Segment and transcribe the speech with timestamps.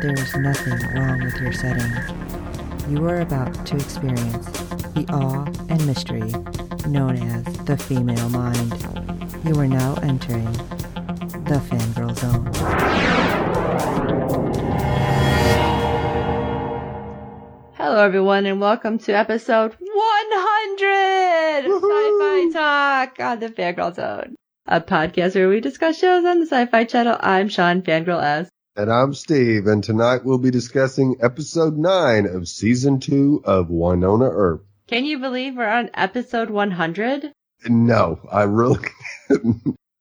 [0.00, 1.92] there is nothing wrong with your setting.
[2.88, 4.46] You are about to experience
[4.94, 6.32] the awe and mystery
[6.88, 8.72] known as the female mind.
[9.44, 10.50] You are now entering
[11.44, 12.46] the fangirl zone.
[17.74, 24.34] Hello, everyone, and welcome to episode 100 of Sci-Fi Talk on the Fangirl Zone,
[24.66, 27.18] a podcast where we discuss shows on the Sci-Fi Channel.
[27.20, 28.49] I'm Sean Fangirl S.
[28.80, 34.30] And I'm Steve, and tonight we'll be discussing episode 9 of season 2 of Wynonna
[34.32, 34.64] Earp.
[34.88, 37.30] Can you believe we're on episode 100?
[37.68, 38.78] No, I really.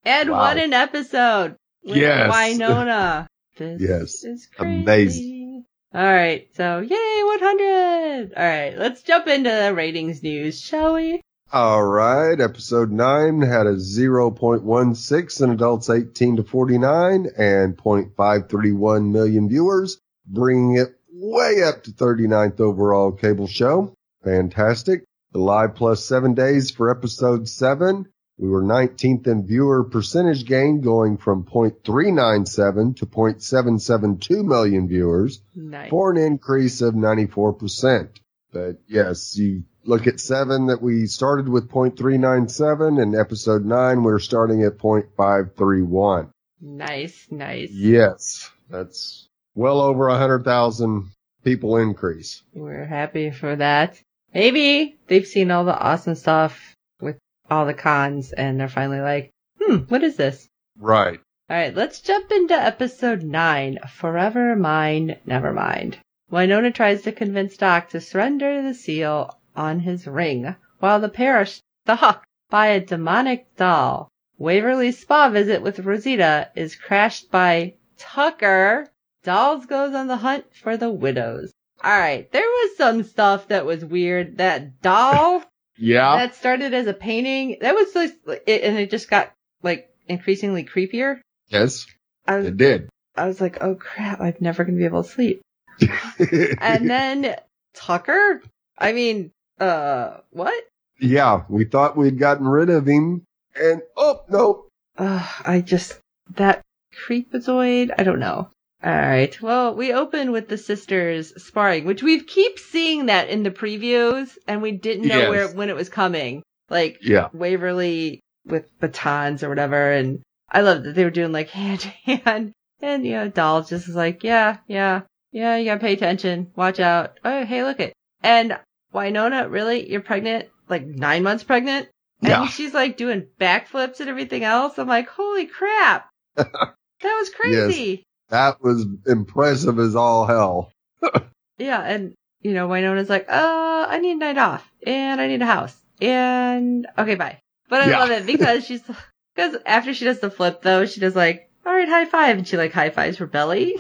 [0.06, 0.38] And Wow.
[0.40, 1.58] what an episode!
[1.84, 2.34] With Yes.
[2.34, 3.28] Wynonna.
[3.58, 4.24] This Yes.
[4.24, 4.80] is crazy.
[4.82, 5.66] Amazing.
[5.94, 8.34] All right, so yay, 100!
[8.38, 11.20] All right, let's jump into the ratings news, shall we?
[11.52, 19.50] All right, episode 9 had a 0.16 in adults 18 to 49 and 0.531 million
[19.50, 23.94] viewers, bringing it way up to 39th overall cable show.
[24.24, 25.06] Fantastic.
[25.32, 28.06] The live plus seven days for episode 7.
[28.38, 35.90] We were 19th in viewer percentage gain going from 0.397 to 0.772 million viewers Nice.
[35.90, 38.10] for an increase of 94%.
[38.52, 44.20] But yes, you look at seven that we started with 0.397 and episode nine, we're
[44.20, 46.30] starting at 0.531.
[46.62, 47.70] Nice, nice.
[47.72, 51.12] Yes, that's well over a hundred thousand
[51.44, 52.44] people increase.
[52.54, 54.02] We're happy for that.
[54.34, 57.18] Maybe they've seen all the awesome stuff with
[57.50, 60.48] all the cons and they're finally like, hmm, what is this?
[60.78, 61.20] Right.
[61.50, 65.98] Alright, let's jump into episode 9, Forever Mine, Never Mind.
[66.32, 71.38] Wynonna tries to convince Doc to surrender the seal on his ring, while the pair
[71.38, 74.10] are stalked by a demonic doll.
[74.38, 78.88] Waverly's spa visit with Rosita is crashed by Tucker.
[79.24, 81.52] Dolls goes on the hunt for the widows.
[81.84, 84.38] Alright, there was some stuff that was weird.
[84.38, 85.44] That doll
[85.78, 86.18] Yeah.
[86.18, 88.14] that started as a painting, that was just,
[88.46, 89.32] it, and it just got
[89.64, 91.20] like increasingly creepier.
[91.48, 91.86] yes,
[92.28, 92.90] was, it did.
[93.16, 95.42] I was like, oh crap, I'm never gonna be able to sleep.
[96.62, 97.36] And then
[97.74, 98.42] Tucker,
[98.78, 100.64] I mean, uh, what?
[101.02, 103.24] yeah, we thought we'd gotten rid of him
[103.56, 104.66] and oh no.
[104.98, 105.98] Uh, I just,
[106.36, 106.62] that
[107.08, 108.50] creepazoid, I don't know.
[108.84, 113.52] Alright, well, we open with the sisters sparring, which we keep seeing that in the
[113.52, 115.30] previews, and we didn't know Yes.
[115.30, 116.44] where, when it was coming.
[116.70, 117.28] Like, Yeah.
[117.34, 121.90] Waverly with batons or whatever, and I love that they were doing like hand to
[121.90, 125.02] hand, and you know, Doll just is like, yeah, yeah,
[125.32, 127.20] yeah, you gotta pay attention, watch out.
[127.24, 127.94] Oh, hey, look it.
[128.24, 128.58] And
[128.94, 131.90] Wynonna, really, you're pregnant, like nine months pregnant,
[132.22, 132.48] and Yeah.
[132.48, 134.78] she's like doing backflips and everything else.
[134.78, 136.74] I'm like, holy crap, that
[137.04, 137.90] was crazy.
[137.90, 140.72] Yes, That was impressive as all hell.
[141.58, 145.42] Yeah, and you know, Wynonna's like, uh, I need a night off, and I need
[145.42, 147.40] a house, and okay, bye.
[147.68, 148.00] But I Yeah.
[148.00, 148.82] love it because she's
[149.36, 152.48] because after she does the flip though, she does like, all right, high five, and
[152.48, 153.76] she like high fives her belly,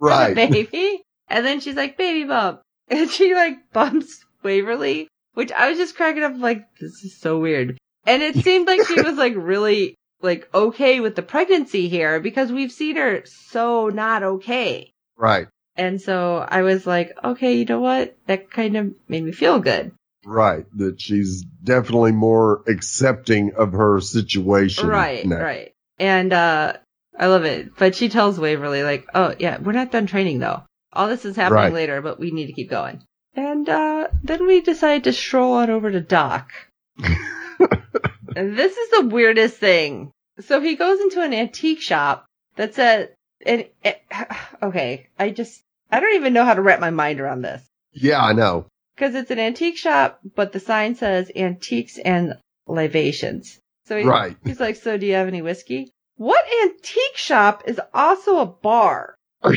[0.00, 0.34] Right.
[0.50, 5.78] baby, and then she's like, baby bump, and she like bumps Waverly, which I was
[5.78, 9.34] just cracking up like, this is so weird, and it seemed like she was like
[9.36, 14.92] really like okay with the pregnancy here because we've seen her so not okay.
[15.16, 15.48] Right.
[15.76, 18.16] And so I was like, okay, you know what?
[18.26, 19.92] That kind of made me feel good.
[20.24, 20.66] Right.
[20.76, 24.88] That she's definitely more accepting of her situation.
[24.88, 25.40] Right, now.
[25.40, 25.72] right.
[25.98, 26.74] And, uh,
[27.20, 27.76] I love it.
[27.76, 30.62] But she tells Waverly, like, oh, yeah, we're not done training though.
[30.92, 31.72] All this is happening Right.
[31.72, 33.02] later, but we need to keep going.
[33.36, 36.50] And, uh, then we decide to stroll on over to Doc.
[36.98, 40.10] and this is the weirdest thing.
[40.40, 42.24] So he goes into an antique shop
[42.56, 43.14] that said,
[43.44, 43.66] and,
[44.62, 45.62] okay, I just,
[45.92, 47.62] I don't even know how to wrap my mind around this.
[47.92, 48.66] Yeah, I know.
[48.96, 52.34] Because it's an antique shop, but the sign says antiques and
[52.66, 53.58] libations.
[53.86, 54.36] So he, Right.
[54.44, 55.90] he's like, so do you have any whiskey?
[56.20, 59.14] What antique shop is also a bar?
[59.42, 59.54] I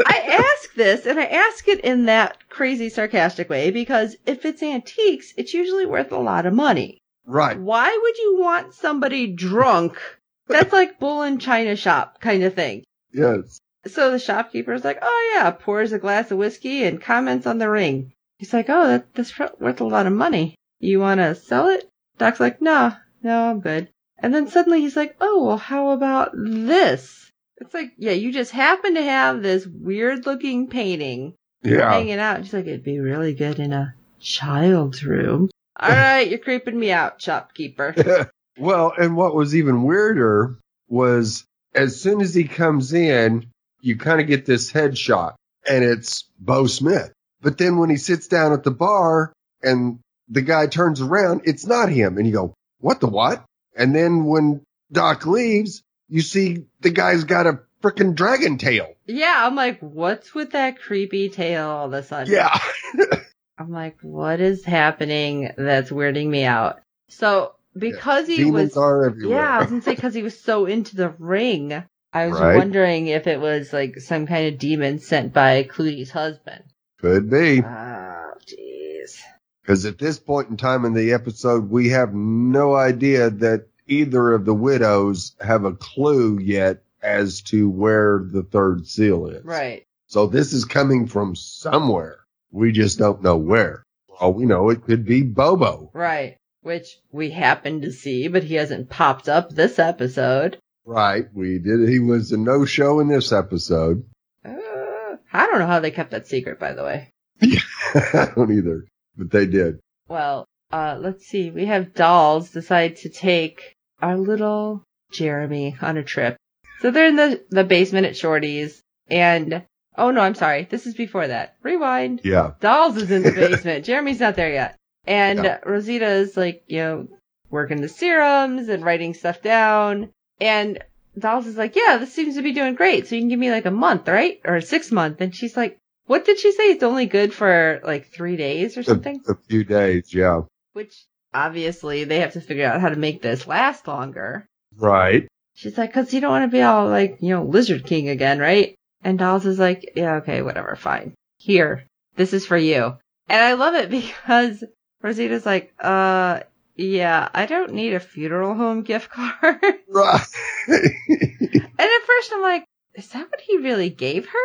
[0.00, 5.34] ask this, and I ask it in that crazy sarcastic way because if it's antiques,
[5.36, 7.02] it's usually worth a lot of money.
[7.26, 7.58] right.
[7.60, 10.00] Why would you want somebody drunk?
[10.46, 12.84] That's like bull in china shop kind of thing.
[13.12, 13.60] Yes.
[13.86, 17.68] So the shopkeeper's like, oh yeah, pours a glass of whiskey and comments on the
[17.68, 18.14] ring.
[18.38, 20.54] He's like, oh, that, that's worth a lot of money.
[20.80, 21.90] You want to sell it?
[22.16, 23.90] Doc's like, no, no, I'm good.
[24.18, 27.30] And then suddenly he's like, oh, well, how about this?
[27.58, 31.90] It's like, yeah, you just happen to have this weird looking painting Yeah.
[31.92, 32.44] hanging out.
[32.44, 35.48] She's like, it'd be really good in a child's room.
[35.78, 38.30] All right, you're creeping me out, shopkeeper.
[38.58, 41.44] well, and what was even weirder was
[41.74, 43.46] as soon as he comes in,
[43.80, 45.34] you kind of get this headshot
[45.68, 47.12] and it's Bo Smith.
[47.40, 49.32] But then when he sits down at the bar
[49.62, 52.18] and the guy turns around, it's not him.
[52.18, 53.44] And you go, what the what?
[53.78, 58.88] And then when Doc leaves, you see the guy's got a freaking dragon tail.
[59.06, 62.32] Yeah, I'm like, what's with that creepy tail all of a sudden?
[62.34, 62.58] Yeah.
[63.58, 66.80] I'm like, what is happening that's weirding me out?
[67.08, 69.38] So, because he was, are everywhere.
[69.38, 71.72] yeah, I was gonna say because he was so into the ring,
[72.12, 72.56] I was Right.
[72.56, 76.64] wondering if it was like some kind of demon sent by Clooney's husband.
[77.00, 77.62] Could be.
[77.62, 79.18] Oh, jeez.
[79.62, 84.32] Because at this point in time in the episode, we have no idea that either
[84.32, 89.44] of the widows have a clue yet as to where the third seal is.
[89.44, 89.84] Right.
[90.06, 92.20] So this is coming from somewhere.
[92.50, 93.82] We just don't know where.
[94.20, 95.90] Oh, we know it could be Bobo.
[95.92, 96.36] Right.
[96.62, 100.58] Which we happen to see, but he hasn't popped up this episode.
[100.84, 101.26] Right.
[101.32, 101.88] We did.
[101.88, 104.04] He was a no show in this episode.
[104.44, 107.12] Uh, I don't know how they kept that secret, by the way.
[107.42, 108.86] I don't either,
[109.16, 109.78] but they did.
[110.08, 111.50] Well, uh, let's see.
[111.50, 116.36] We have dolls decide to take our little Jeremy on a trip.
[116.80, 118.80] So they're in the, the basement at Shorty's
[119.10, 119.64] and,
[119.96, 120.66] oh no, I'm sorry.
[120.70, 121.56] This is before that.
[121.62, 122.20] Rewind.
[122.24, 122.52] Yeah.
[122.60, 123.84] Dolls is in the basement.
[123.84, 124.76] Jeremy's not there yet.
[125.06, 125.58] And Yeah.
[125.64, 127.08] Rosita is like, you know,
[127.50, 130.10] working the serums and writing stuff down.
[130.40, 130.78] And
[131.18, 133.08] Dolls is like, yeah, this seems to be doing great.
[133.08, 134.38] So you can give me like a month, right?
[134.44, 135.20] Or six month.
[135.20, 136.70] And she's like, what did she say?
[136.70, 139.20] It's only good for like three days or A, something?
[139.28, 140.14] a few days.
[140.14, 140.42] Yeah.
[140.74, 144.46] Which obviously they have to figure out how to make this last longer.
[144.76, 145.28] Right.
[145.54, 148.38] She's like, cause you don't want to be all like, you know, Lizard King again,
[148.38, 148.74] right?
[149.02, 151.14] And Dolls is like, yeah, okay, whatever, fine.
[151.38, 151.84] Here,
[152.16, 152.96] this is for you.
[153.28, 154.62] And I love it because
[155.02, 156.40] Rosita's like, uh,
[156.76, 159.60] yeah, I don't need a funeral home gift card.
[159.88, 160.26] Right.
[160.68, 162.64] and at first I'm like,
[162.94, 164.38] is that what he really gave her?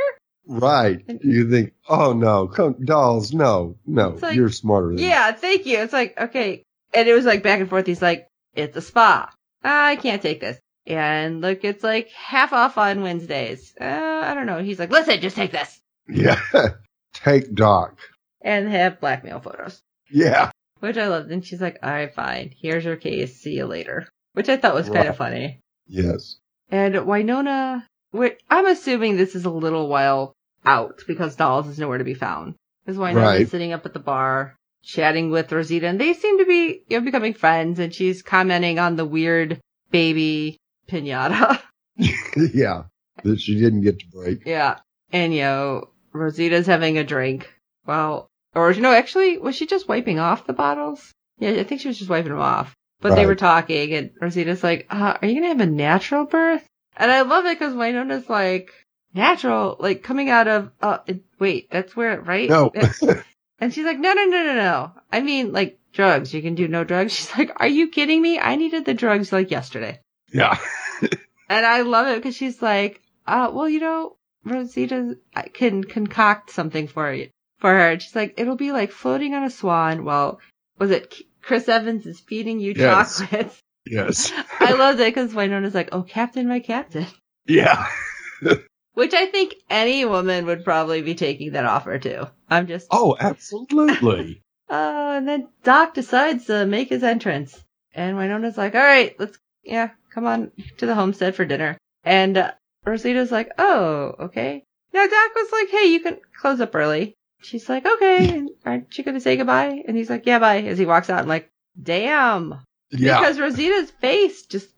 [0.46, 1.02] right.
[1.24, 5.80] You think, oh no, come, dolls, no, no, like, you're smarter than Yeah, thank you.
[5.80, 6.64] It's like, okay.
[6.96, 7.86] And it was like back and forth.
[7.88, 9.30] He's like, it's a spa.
[9.64, 10.60] I can't take this.
[10.86, 13.74] And look, it's like half off on Wednesdays.
[13.80, 13.86] Uh,
[14.24, 14.62] I don't know.
[14.62, 15.80] He's like, listen, just take this.
[16.08, 16.40] Yeah.
[17.14, 17.98] Take Doc.
[18.42, 19.82] And have blackmail photos.
[20.10, 20.52] Yeah.
[20.80, 21.32] Which I loved.
[21.32, 22.52] And she's like, all right, fine.
[22.60, 23.40] Here's your case.
[23.40, 24.08] See you later.
[24.34, 25.60] Which I thought was kind of funny.
[25.88, 26.38] Yes.
[26.70, 27.84] And Wynonna,
[28.50, 30.34] I'm assuming this is a little while
[30.66, 32.56] out because Dolls is nowhere to be found.
[32.84, 33.48] Because Wynonna's Right.
[33.50, 37.06] sitting up at the bar, chatting with Rosita, and they seem to be you know,
[37.06, 37.80] becoming friends.
[37.80, 39.60] And she's commenting on the weird
[39.92, 40.58] baby
[40.88, 41.62] pinata.
[42.54, 42.84] yeah.
[43.24, 44.46] That she didn't get to break.
[44.46, 44.80] yeah.
[45.12, 47.52] And, you know, Rosita's having a drink.
[47.86, 51.14] Well, or, you know, actually, was she just wiping off the bottles?
[51.40, 52.76] Yeah, I think she was just wiping them off.
[53.02, 56.66] But they were talking, and Rosita's like, uh, are you gonna have a natural birth?
[56.96, 58.72] And I love it because Wynonna's like,
[59.14, 61.00] natural, like coming out of, uh,
[61.38, 62.50] wait, that's where, right?
[62.50, 62.72] No.
[63.60, 64.92] And she's like, no, no, no, no, no.
[65.12, 66.34] I mean, like, drugs.
[66.34, 67.14] You can do no drugs.
[67.14, 68.40] She's like, are you kidding me?
[68.40, 70.00] I needed the drugs like yesterday.
[70.32, 70.58] yeah.
[71.50, 75.18] And I love it because she's like, uh, well, you know, Rosita
[75.54, 77.30] can concoct something for you,
[77.60, 77.92] for her.
[77.92, 80.04] And she's like, it'll be like floating on a swan.
[80.04, 80.40] Well,
[80.80, 83.20] was it Chris Evans is feeding you Yes.
[83.20, 83.60] chocolates?
[83.86, 84.32] Yes.
[84.60, 87.06] I loved it because Wynonna's like, oh, Captain, my Captain.
[87.46, 87.88] Yeah.
[88.94, 92.32] Which I think any woman would probably be taking that offer to.
[92.50, 94.42] I'm just, Oh, absolutely.
[94.70, 97.62] Oh, and then Doc decides to make his entrance.
[97.94, 101.78] And Wynonna's like, all right, let's, yeah, come on to the homestead for dinner.
[102.04, 102.52] And uh,
[102.86, 104.64] Rosita's like, oh, okay.
[104.94, 107.14] Now Doc was like, hey, you can close up early.
[107.42, 108.30] She's like, okay.
[108.30, 109.84] And aren't you going to say goodbye?
[109.88, 110.62] And he's like, yeah, bye.
[110.62, 112.56] As he walks out, I'm like, damn.
[112.90, 113.20] Yeah.
[113.20, 114.70] Because Rosita's face just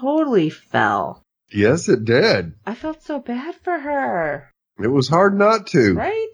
[0.00, 1.22] totally fell.
[1.52, 2.52] Yes, it did.
[2.66, 4.50] I felt so bad for her.
[4.82, 5.94] It was hard not to.
[5.94, 6.28] Right?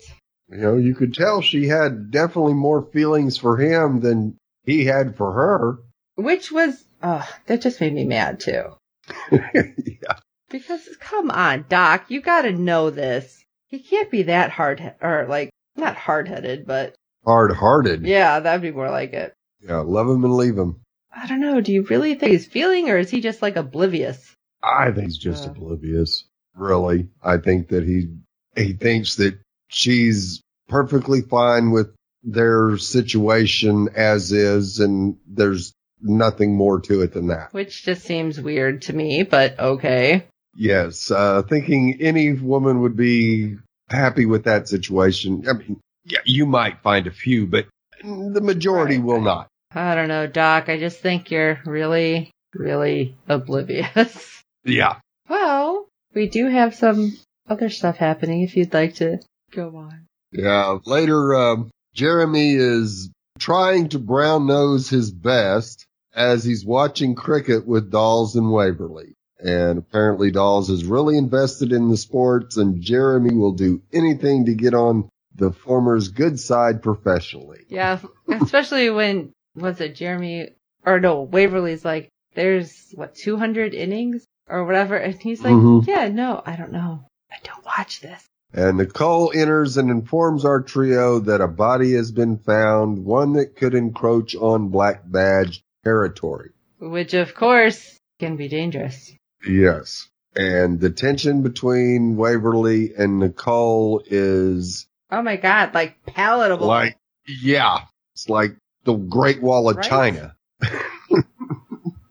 [0.49, 5.17] You know, you could tell she had definitely more feelings for him than he had
[5.17, 5.79] for her.
[6.15, 8.65] Which was, oh, that just made me mad too.
[9.33, 10.19] yeah.
[10.49, 13.45] Because come on, Doc, you gotta know this.
[13.69, 16.95] He can't be that hard, or like, not hard headed, but
[17.25, 18.07] Hard hearted.
[18.07, 19.33] yeah, that'd be more like it.
[19.61, 19.79] Yeah.
[19.79, 20.81] Love him and leave him.
[21.13, 21.61] I don't know.
[21.61, 24.36] Do you really think he's feeling, or is he just like oblivious?
[24.63, 25.51] I think he's just Uh.
[25.51, 26.25] oblivious.
[26.57, 27.09] really.
[27.23, 28.09] I think that he,
[28.57, 31.95] he thinks that she's perfectly fine with
[32.25, 37.53] their situation as is and there's nothing more to it than that.
[37.53, 40.25] Which just seems weird to me, but okay.
[40.57, 43.57] Yes, uh, thinking any woman would be
[43.91, 45.45] happy with that situation.
[45.49, 47.67] I mean, yeah, you might find a few, but
[48.03, 49.49] the majority Right, will not.
[49.75, 50.69] I don't know, Doc.
[50.71, 54.33] I just think you're really, really oblivious.
[54.67, 54.99] Yeah.
[55.29, 57.17] well, we do have some
[57.49, 59.19] other stuff happening if you'd like to
[59.53, 60.07] go on.
[60.33, 60.79] Yeah.
[60.85, 67.91] Later, um, Jeremy is trying to brown nose his best as he's watching cricket with
[67.91, 69.15] Dolls and Waverly.
[69.39, 74.55] And apparently Dolls is really invested in the sports and Jeremy will do anything to
[74.55, 77.61] get on the former's good side professionally.
[77.69, 80.51] Yeah, especially when, was it Jeremy,
[80.85, 84.25] or no, Waverly's like, there's, what, 200 innings?
[84.49, 84.97] Or whatever.
[84.97, 85.87] And he's like, Mhm.
[85.87, 87.05] yeah, no, I don't know.
[87.31, 88.23] I don't watch this.
[88.53, 93.57] And Nicole enters and informs our trio that a body has been found, one that
[93.57, 96.51] could encroach on Black Badge territory.
[96.79, 99.13] Which, of course, can be dangerous.
[99.47, 100.09] Yes.
[100.37, 106.67] And the tension between Waverly and Nicole is Oh my god, like palatable.
[106.67, 107.81] like, yeah,
[108.15, 109.85] it's like the Great Wall of Right?
[109.89, 110.37] China.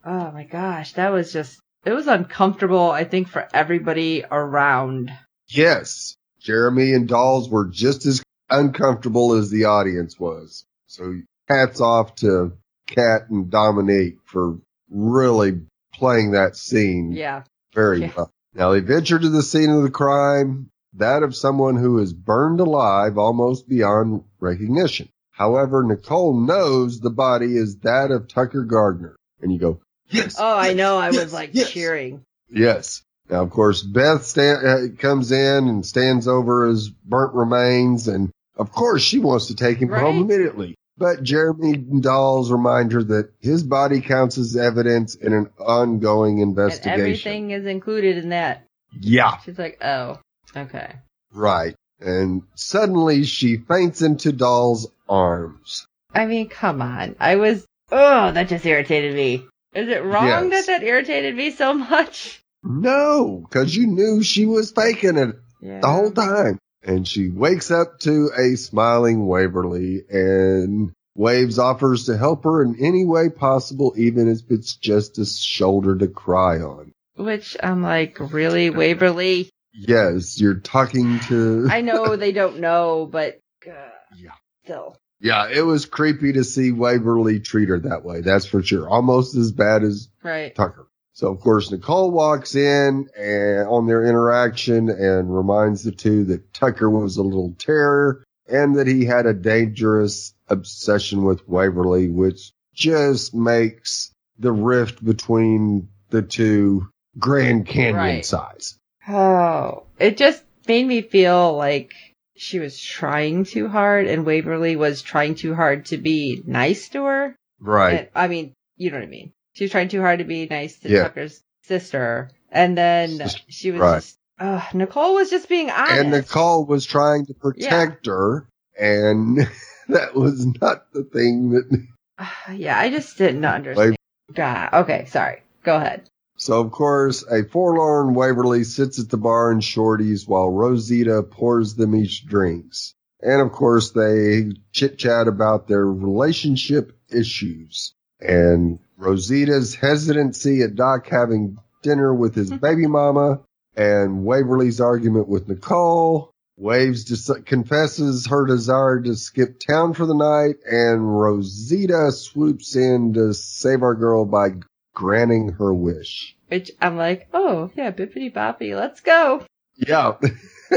[0.08, 5.12] Oh my gosh, that was just, it was uncomfortable, I think, for everybody around.
[5.48, 6.16] Yes.
[6.40, 10.66] Jeremy and Dolls were just as uncomfortable as the audience was.
[10.88, 11.16] So
[11.48, 12.54] hats off to
[12.88, 14.58] Kat and Dominique for
[14.90, 15.62] really
[15.94, 17.44] playing that scene Yeah.
[17.74, 18.12] very Yeah.
[18.16, 18.32] well.
[18.54, 22.60] Now they venture to the scene of the crime, that of someone who is burned
[22.60, 25.10] alive almost beyond recognition.
[25.32, 29.16] However, Nicole knows the body is that of Tucker Gardner.
[29.42, 30.36] And you go, yes.
[30.40, 32.22] Oh, I know, I yes, was like yes." cheering.
[32.50, 33.02] Yes.
[33.30, 38.08] Now, of course, Beth sta- uh, comes in and stands over his burnt remains.
[38.08, 40.16] And of course, she wants to take him home Right.
[40.16, 40.76] immediately.
[40.98, 46.50] But Jeremy Dolls remind her that his body counts as evidence in an ongoing And
[46.52, 47.00] investigation.
[47.00, 48.64] everything is included in that.
[49.02, 49.38] Yeah.
[49.44, 50.20] She's like, oh,
[50.56, 50.94] okay.
[51.34, 51.76] Right.
[52.00, 55.86] And suddenly she faints into Doll's arms.
[56.14, 57.16] I mean, come on.
[57.20, 59.46] I was, oh, that just irritated me.
[59.76, 60.66] Is it wrong Yes.
[60.68, 62.42] that that irritated me so much?
[62.64, 65.82] No, cause you knew she was faking it Yeah.
[65.82, 66.58] the whole time.
[66.82, 72.76] And she wakes up to a smiling Waverly and Waves offers to help her in
[72.80, 76.92] any way possible, even if it's just a shoulder to cry on.
[77.16, 79.50] Which I'm like, really, Waverly?
[79.74, 81.68] Yes, you're talking to.
[81.70, 83.72] I know they don't know, but uh,
[84.16, 84.32] Yeah.
[84.64, 84.98] still.
[85.20, 88.22] Yeah, it was creepy to see Waverly treat her that way.
[88.22, 88.88] That's for sure.
[88.90, 90.54] Almost as bad as Right.
[90.54, 90.88] Tucker.
[91.14, 96.54] So of course Nicole walks in and on their interaction and reminds the two that
[96.54, 102.52] Tucker was a little terror and that he had a dangerous obsession with Waverly, which
[102.74, 108.26] just makes the rift between the two Grand Canyon Right.
[108.26, 108.78] size.
[109.08, 111.94] Oh, it just made me feel like
[112.36, 117.04] she was trying too hard and Waverly was trying too hard to be nice to
[117.06, 117.36] her.
[117.60, 118.00] Right.
[118.00, 119.32] And, I mean, you know what I mean.
[119.54, 121.04] She was trying too hard to be nice to Yeah.
[121.04, 122.30] Tucker's sister.
[122.52, 123.96] And then Sister, she was right.
[123.98, 125.94] just, uh, Nicole was just being honest.
[125.94, 129.38] and Nicole was trying to protect her and
[129.88, 131.88] that was not the thing that
[132.54, 133.96] yeah, I just didn't understand.
[134.34, 135.42] God, okay, sorry.
[135.64, 136.10] Go ahead.
[136.38, 141.76] So of course, a forlorn Waverly sits at the bar in Shorty's while Rosita pours
[141.76, 142.94] them each drinks.
[143.22, 151.08] And of course, they chit chat about their relationship issues and Rosita's hesitancy at Doc
[151.08, 153.42] having dinner with his baby mama
[153.76, 156.32] and Waverly's argument with Nicole.
[156.58, 163.14] Waves dis- confesses her desire to skip town for the night and Rosita swoops in
[163.14, 164.52] to save our girl by
[164.96, 166.36] granting her wish.
[166.48, 169.46] Which I'm like, oh, yeah, bippity boppy, let's go.
[169.76, 170.14] Yeah.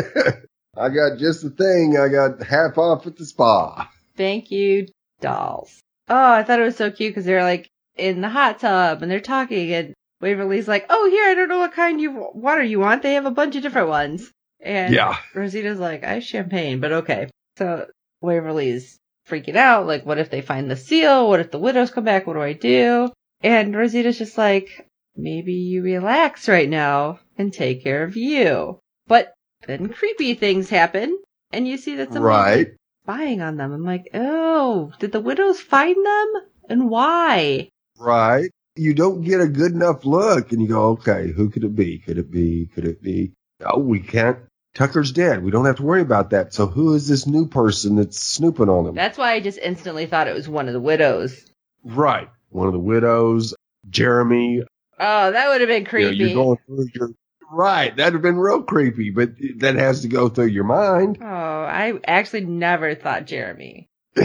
[0.76, 1.96] I got just the thing.
[1.98, 3.90] I got half off at the spa.
[4.16, 4.88] Thank you,
[5.20, 5.80] dolls.
[6.08, 9.10] Oh, I thought it was so cute because they're like in the hot tub and
[9.10, 12.80] they're talking and Waverly's like, oh, here, I don't know what kind of water you
[12.80, 13.02] want.
[13.02, 14.30] They have a bunch of different ones.
[14.60, 15.16] And Yeah.
[15.34, 17.28] Rosita's like, I have champagne, but okay.
[17.56, 17.87] So
[18.20, 18.98] Waverly's
[19.28, 19.87] freaking out.
[19.87, 21.28] Like, what if they find the seal?
[21.28, 22.26] What if the widows come back?
[22.26, 23.12] What do I do?
[23.42, 28.78] And Rosita's just like, maybe you relax right now and take care of you.
[29.07, 29.33] But
[29.66, 31.18] then creepy things happen
[31.52, 32.75] and you see that somebody's Right.
[33.04, 33.73] spying on them.
[33.73, 36.33] I'm like, oh, did the widows find them?
[36.68, 37.68] And why?
[37.99, 38.50] Right.
[38.76, 41.99] You don't get a good enough look and you go, okay, who could it be?
[41.99, 42.66] Could it be?
[42.75, 43.33] Could it be?
[43.64, 44.38] oh, we can't.
[44.75, 45.42] Tucker's dead.
[45.42, 46.54] We don't have to worry about that.
[46.54, 48.95] So who is this new person that's snooping on him?
[48.95, 51.45] That's why I just instantly thought it was one of the widows.
[51.85, 52.28] right.
[52.50, 53.54] One of the widows,
[53.90, 54.62] Jeremy.
[54.98, 56.16] Oh, that would have been You know, creepy.
[56.16, 57.10] you're going through your,
[57.52, 57.94] right.
[57.96, 61.18] That'd have been real creepy, but that has to go through your mind.
[61.20, 63.88] oh, I actually never thought Jeremy.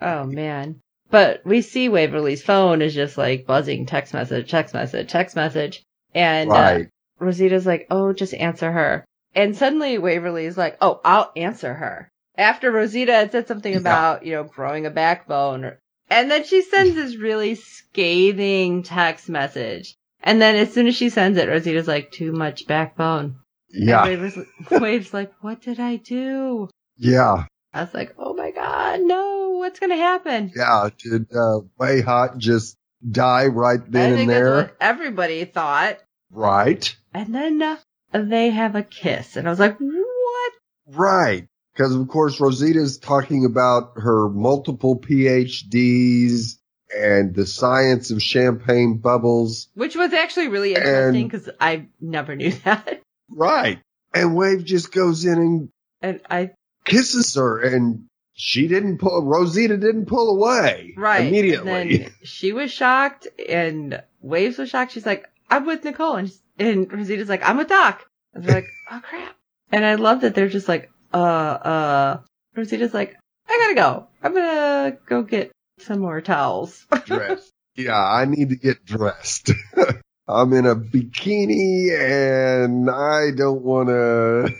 [0.00, 0.80] Oh man.
[1.10, 5.82] But we see Waverly's phone is just like buzzing text message, text message, text message.
[6.14, 6.78] And uh.
[7.20, 9.04] Rosita's like, oh, just answer her.
[9.34, 12.08] And suddenly Waverly's like, oh, I'll answer her.
[12.36, 13.78] After Rosita had said something Yeah.
[13.80, 15.64] about, you know, growing a backbone.
[15.64, 15.78] Or,
[16.10, 19.94] and then she sends this really scathing text message.
[20.22, 23.36] And then as soon as she sends it, Rosita's like, too much backbone.
[23.68, 24.04] Yeah.
[24.04, 24.38] Wave's,
[24.70, 26.68] Wave's like, what did I do?
[26.96, 27.46] Yeah.
[27.72, 30.52] I was like, oh my God, no, what's going to happen?
[30.54, 30.88] Yeah.
[30.96, 34.72] Did, uh, WayHaught just die right then and there?
[34.80, 35.98] everybody thought.
[36.30, 36.96] Right.
[37.12, 37.76] And then uh,
[38.12, 39.36] they have a kiss.
[39.36, 40.52] And I was like, what?
[40.86, 41.48] Right.
[41.74, 46.58] Because of course Rosita's talking about her multiple PhDs
[46.96, 49.68] and the science of champagne bubbles.
[49.74, 53.02] Which was actually really interesting because I never knew that.
[53.28, 53.80] Right.
[54.14, 55.68] And Wave just goes in and
[56.00, 56.50] And I,
[56.84, 58.04] kisses her and
[58.34, 60.94] she didn't pull, Rosita didn't pull away.
[60.96, 61.26] right.
[61.26, 61.72] Immediately.
[61.72, 64.92] And then she was shocked and Waves was shocked.
[64.92, 66.16] She's like, I'm with Nicole.
[66.16, 68.04] And, and Rosita's like, I'm with Doc.
[68.32, 69.34] And they're like, oh crap.
[69.72, 72.20] And I love that they're just like, uh, uh,
[72.56, 73.16] Rosita's like,
[73.48, 74.06] I gotta go.
[74.22, 76.86] I'm gonna go get some more towels.
[77.04, 77.50] dressed.
[77.76, 79.50] Yeah, I need to get dressed.
[80.28, 84.54] I'm in a bikini and I don't want to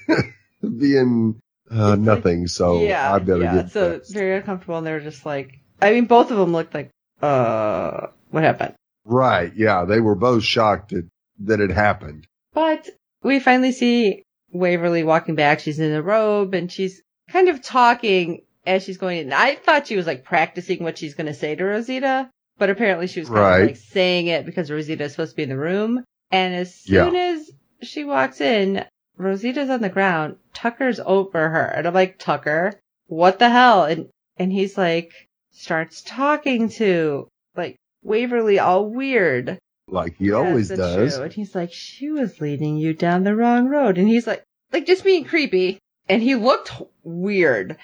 [0.79, 2.49] be in uh, nothing.
[2.49, 3.55] So yeah, I better yeah.
[3.55, 4.13] get so dressed.
[4.13, 6.91] very uncomfortable, and they're just like, I mean, both of them looked like,
[7.23, 8.75] uh, what happened?
[9.05, 9.53] Right.
[9.57, 9.85] Yeah.
[9.85, 11.09] They were both shocked that,
[11.41, 12.27] that it happened.
[12.53, 12.89] But
[13.23, 14.23] we finally see
[14.55, 15.61] Waverly walking back.
[15.61, 19.33] She's in a robe, and she's kind of talking as she's going in.
[19.33, 23.07] I thought she was like practicing what she's going to say to Rosita, but apparently
[23.07, 23.61] she was kind Right.
[23.63, 26.05] of like saying it because Rosita is supposed to be in the room.
[26.31, 27.05] And as Yeah.
[27.07, 27.51] soon as
[27.83, 28.85] she walks in,
[29.19, 30.37] Rosita's on the ground.
[30.55, 33.85] Tucker's over her, and I'm like, Tucker, what the hell?
[33.85, 35.13] And and he's like,
[35.53, 39.59] starts talking to like Waverly, all weird.
[39.95, 41.15] Like he Yes, always does.
[41.15, 41.25] true.
[41.25, 43.97] And he's like, she was leading you down the wrong road.
[43.97, 45.79] And he's like, like just being creepy.
[46.09, 47.77] And he looked weird.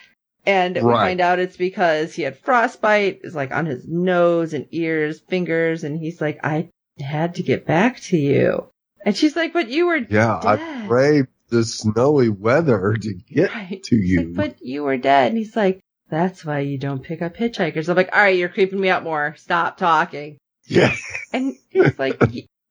[0.47, 4.67] And we find out it's because he had frostbite, is like on his nose and
[4.71, 5.85] ears, fingers.
[5.85, 6.69] And he's like, I
[6.99, 8.67] had to get back to you.
[9.05, 10.39] And she's like, but you were Yeah.
[10.43, 10.89] I dead.
[10.89, 13.83] braved the snowy weather to get Right.
[13.85, 14.33] to you.
[14.33, 15.29] like, but you were dead.
[15.29, 17.89] And he's like, that's why you don't pick up hitchhikers.
[17.89, 19.35] I'm like, all right, you're creeping me out more.
[19.39, 20.39] Stop talking.
[20.71, 20.95] Yeah.
[21.33, 22.23] And he's like,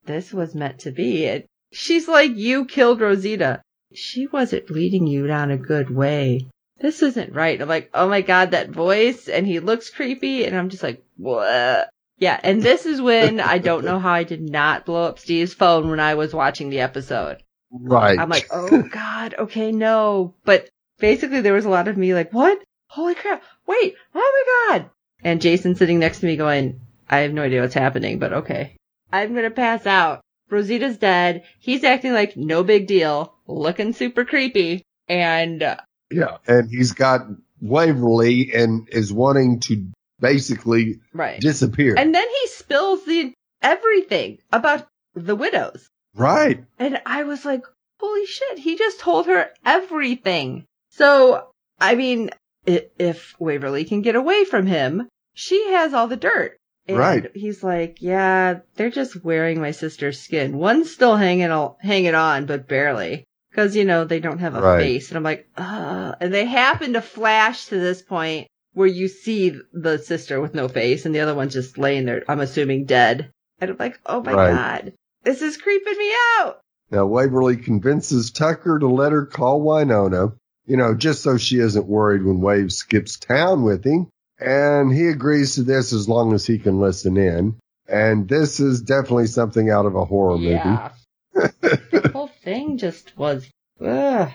[0.05, 1.27] this was meant to be.
[1.27, 3.61] And she's like, you killed Rosita.
[3.93, 6.47] She wasn't leading you down a good way.
[6.79, 7.61] This isn't right.
[7.61, 9.27] I'm like, oh my God, that voice.
[9.27, 10.45] And he looks creepy.
[10.45, 11.89] And I'm just like, what?
[12.17, 12.39] Yeah.
[12.41, 15.89] And this is when I don't know how I did not blow up Steve's phone
[15.89, 17.43] when I was watching the episode.
[17.69, 18.17] Right.
[18.17, 20.35] I'm like, oh God, okay, no.
[20.45, 22.59] But basically there was a lot of me like, what?
[22.87, 23.43] Holy crap.
[23.67, 23.95] Wait.
[24.15, 24.89] Oh my God.
[25.21, 28.75] And Jason sitting next to me going, I have no idea what's happening, but okay.
[29.11, 30.21] I'm going to pass out.
[30.49, 31.43] Rosita's dead.
[31.59, 34.83] He's acting like no big deal, looking super creepy.
[35.07, 35.77] And uh,
[36.11, 36.37] yeah.
[36.47, 37.21] And he's got
[37.61, 39.87] Waverly and is wanting to
[40.19, 41.39] basically right.
[41.39, 41.95] disappear.
[41.97, 45.87] And then he spills the everything about the widows.
[46.15, 46.63] right.
[46.77, 47.63] And I was like,
[47.99, 50.65] holy shit, he just told her everything.
[50.91, 51.47] So,
[51.79, 52.29] I mean,
[52.65, 56.57] if Waverly can get away from him, she has all the dirt.
[56.89, 57.31] And Right.
[57.35, 60.57] He's like, yeah, they're just wearing my sister's skin.
[60.57, 63.25] One's still hanging, hanging on, but barely.
[63.53, 64.81] Cause, you know, they don't have a Right.
[64.83, 65.09] face.
[65.09, 69.55] And I'm like, uh, and they happen to flash to this point where you see
[69.71, 73.29] the sister with no face and the other one's just laying there, I'm assuming dead.
[73.59, 74.49] And I'm like, oh my Right.
[74.53, 76.59] God, this is creeping me out.
[76.89, 80.33] Now Waverly convinces Tucker to let her call Wynonna,
[80.65, 84.07] you know, just so she isn't worried when Wave skips town with him.
[84.39, 87.57] And he agrees to this as long as he can listen in.
[87.87, 90.91] And this is definitely something out of a horror Yeah.
[91.33, 93.49] the whole thing just was,
[93.81, 94.29] ugh.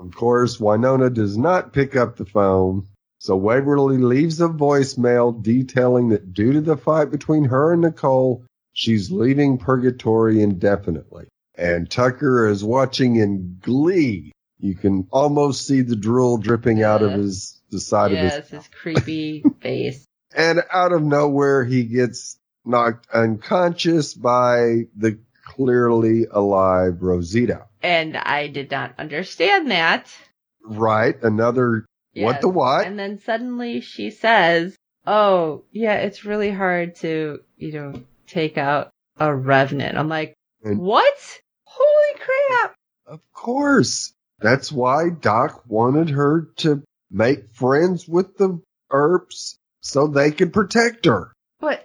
[0.00, 2.86] Of course, Wynonna does not pick up the phone.
[3.18, 8.44] So Waverly leaves a voicemail detailing that due to the fight between her and Nicole,
[8.72, 11.26] she's leaving purgatory indefinitely.
[11.54, 14.32] And Tucker is watching in glee.
[14.60, 18.48] You can almost see the drool dripping out of his the side of his yes,
[18.48, 20.04] his creepy face.
[20.34, 27.66] and out of nowhere he gets knocked unconscious by the clearly alive Rosita.
[27.82, 30.08] And I did not understand that.
[30.62, 31.20] Right.
[31.22, 32.86] Another what the what?
[32.86, 38.90] And then suddenly she says, Oh, yeah, it's really hard to, you know, take out
[39.18, 39.96] a revenant.
[39.96, 41.40] I'm like, And- what?
[41.64, 42.74] Holy crap.
[43.06, 44.12] Of course.
[44.40, 51.04] That's why Doc wanted her to make friends with the Earps so they could protect
[51.06, 51.32] her.
[51.60, 51.84] But,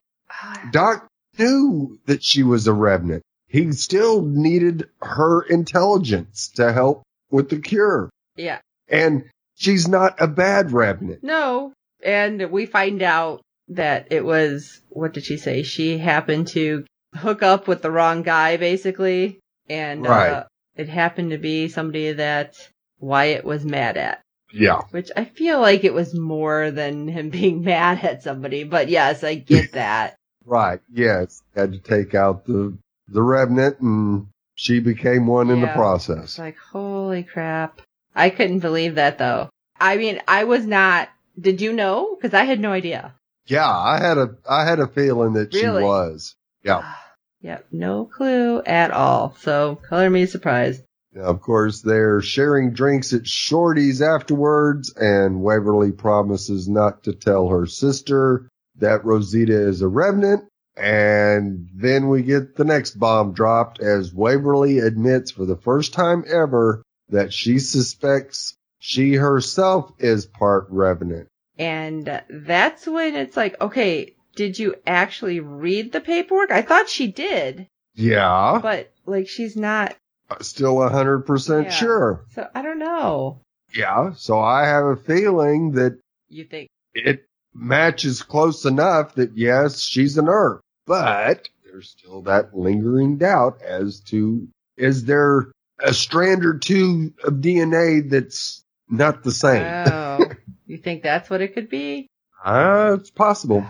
[0.72, 3.24] Doc knew that she was a revenant.
[3.48, 8.10] He still needed her intelligence to help with the cure.
[8.36, 11.24] yeah, And she's not a bad revenant.
[11.24, 11.74] no.
[12.04, 15.64] And we find out that it was, what did she say?
[15.64, 19.40] She happened to hook up with the wrong guy, basically.
[19.70, 20.44] And, uh, Right.
[20.76, 22.56] It happened to be somebody that
[23.00, 24.22] Wyatt was mad at.
[24.54, 24.82] Yeah.
[24.92, 29.24] Which I feel like it was more than him being mad at somebody, but yes,
[29.24, 30.16] I get that.
[30.46, 30.80] Right.
[30.92, 31.42] Yes.
[31.56, 36.38] Had to take out the, the revenant and she became one in the process.
[36.40, 37.82] Like, holy crap.
[38.16, 39.50] I couldn't believe that though.
[39.80, 41.10] I mean, I was not,
[41.40, 42.16] did you know?
[42.22, 43.14] Cause I had no idea.
[43.48, 43.70] Yeah.
[43.70, 45.82] I had a, I had a feeling that Really?
[45.82, 46.36] she was.
[46.64, 46.94] Yeah.
[47.46, 49.36] Yep, no clue at all.
[49.40, 50.82] So color me surprised.
[51.16, 57.68] Of course, they're sharing drinks at Shorty's afterwards, and Waverly promises not to tell her
[57.68, 60.46] sister that Rosita is a revenant.
[60.76, 66.26] And then we get the next bomb dropped as Waverly admits for the first time
[66.28, 71.28] ever that she suspects she herself is part revenant.
[71.60, 76.52] And that's when it's like, okay, did you actually read the paperwork?
[76.52, 79.96] I thought she did, Yeah, but like she's not.
[80.42, 81.72] still a hundred percent Yeah.
[81.72, 82.26] sure.
[82.32, 83.40] So I don't know.
[83.74, 89.80] Yeah, so I have a feeling that You think, it matches close enough that yes,
[89.82, 96.46] she's an Earp, but there's still that lingering doubt as to is there a strand
[96.46, 99.66] or two of DNA that's not the same?
[99.88, 100.30] oh,
[100.68, 102.08] you think that's what it could be?
[102.44, 103.66] Uh, it's possible.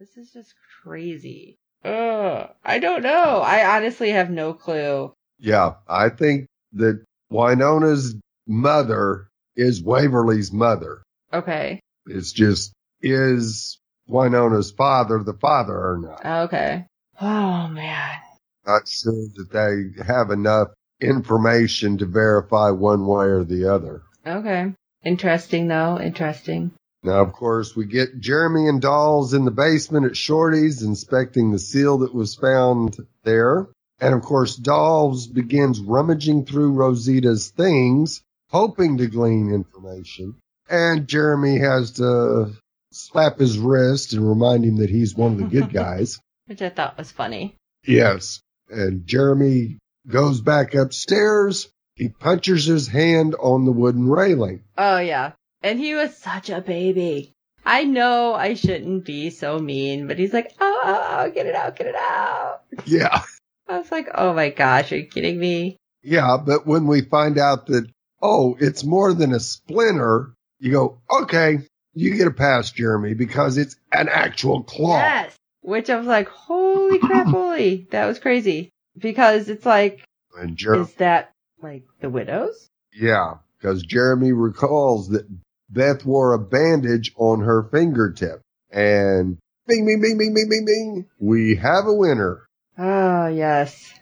[0.00, 0.14] My gosh.
[0.14, 1.58] This is just crazy.
[1.84, 2.50] Ugh.
[2.64, 3.40] I don't know.
[3.40, 5.12] I honestly have no clue.
[5.38, 11.02] Yeah, I think that Wynonna's mother is Waverly's mother.
[11.32, 11.80] Okay.
[12.06, 16.44] It's just is Wynonna's father the father or not?
[16.44, 16.86] Okay.
[17.20, 18.18] Oh man.
[18.66, 20.68] Not sure that they have enough
[21.00, 24.02] information to verify one way or the other.
[24.26, 24.74] Okay.
[25.02, 25.98] Interesting though.
[25.98, 26.72] Interesting.
[27.02, 31.58] Now, of course, we get Jeremy and Dolls in the basement at Shorty's inspecting the
[31.58, 33.68] seal that was found there.
[34.00, 40.36] And of course, Dolls begins rummaging through Rosita's things, hoping to glean information.
[40.68, 42.52] And Jeremy has to
[42.92, 46.18] slap his wrist and remind him that he's one of the good guys.
[46.46, 47.56] Which I thought was funny.
[47.86, 48.40] Yes.
[48.68, 51.68] And Jeremy goes back upstairs.
[51.94, 54.64] He punches his hand on the wooden railing.
[54.76, 55.32] Oh yeah.
[55.62, 57.32] And he was such a baby.
[57.64, 61.54] I know I shouldn't be so mean, but he's like, oh, oh, oh, get it
[61.54, 62.62] out, get it out.
[62.86, 63.22] Yeah.
[63.68, 65.76] I was like, oh my gosh, are you kidding me?
[66.02, 66.38] Yeah.
[66.44, 67.86] But when we find out that,
[68.22, 71.58] oh, it's more than a splinter, you go, okay,
[71.94, 74.96] you get a pass, Jeremy, because it's an actual claw.
[74.98, 75.36] Yes.
[75.62, 77.86] Which I was like, holy crap, holy.
[77.90, 78.70] That was crazy.
[78.96, 80.02] Because it's like,
[80.38, 81.30] And Jer- is that
[81.62, 82.68] like the widows?
[82.94, 85.26] yeah, because Jeremy recalls that
[85.70, 91.06] Beth wore a bandage on her fingertip and bing, bing, bing, bing, bing, bing, bing.
[91.18, 92.46] We have a winner.
[92.76, 93.92] Oh yes.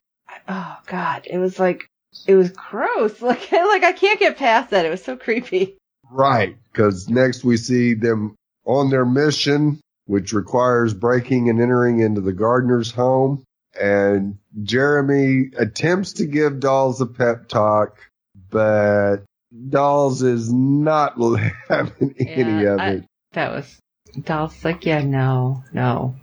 [0.49, 1.87] Oh god, it was like
[2.27, 3.21] it was gross.
[3.23, 4.87] Like like I can't get past that.
[4.87, 5.77] It was so creepy.
[6.11, 12.23] Right, because next we see them on their mission, which requires breaking and entering into
[12.23, 13.45] the gardener's home.
[13.79, 17.99] And Jeremy attempts to give Dolls a pep talk,
[18.51, 19.19] but
[19.71, 21.15] Dolls is not
[21.69, 23.05] having any of I- it.
[23.33, 23.79] That was
[24.25, 26.17] Dolls like, yeah, no, no.